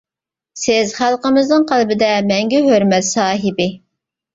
سىز 0.61 0.93
خەلقىمىزنىڭ 1.01 1.67
قەلبىدە 1.75 2.11
مەڭگۈ 2.35 2.67
ھۆرمەت 2.73 3.11
ساھىبى. 3.15 3.75